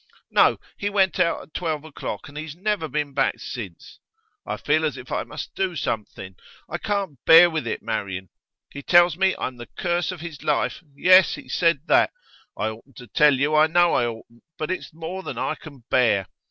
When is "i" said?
4.47-4.57, 5.11-5.21, 6.67-6.79, 12.57-12.69, 13.55-13.67, 13.93-14.07, 15.37-15.53